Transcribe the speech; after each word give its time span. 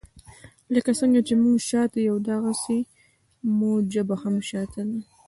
لکه 0.73 0.91
څنګه 0.99 1.19
چې 1.27 1.33
موږ 1.43 1.57
شاته 1.69 1.99
یو 2.09 2.17
داغسي 2.27 2.79
مو 3.57 3.71
ژبه 3.93 4.15
هم 4.23 4.35
شاته 4.49 4.81
ده. 4.89 4.99